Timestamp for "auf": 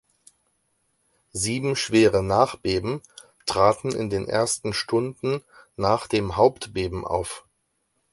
7.05-7.45